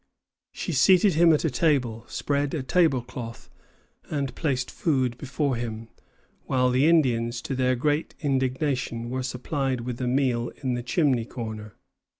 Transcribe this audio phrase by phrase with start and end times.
[0.51, 3.51] She seated him at a table, spread a table cloth,
[4.09, 5.89] and placed food before him,
[6.47, 11.25] while the Indians, to their great indignation, were supplied with a meal in the chimney
[11.25, 11.75] corner.